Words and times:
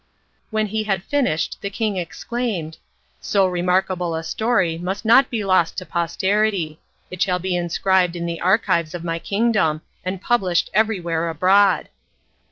When 0.49 0.65
he 0.65 0.85
had 0.85 1.03
finished 1.03 1.59
the 1.61 1.69
king 1.69 1.95
exclaimed: 1.97 2.79
"So 3.19 3.45
remarkable 3.45 4.15
a 4.15 4.23
story 4.23 4.79
must 4.79 5.05
not 5.05 5.29
be 5.29 5.45
lost 5.45 5.77
to 5.77 5.85
posterity. 5.85 6.79
It 7.11 7.21
shall 7.21 7.37
be 7.37 7.55
inscribed 7.55 8.15
in 8.15 8.25
the 8.25 8.41
archives 8.41 8.95
of 8.95 9.03
my 9.03 9.19
kingdom 9.19 9.83
and 10.03 10.19
published 10.19 10.71
everywhere 10.73 11.29
abroad." 11.29 11.87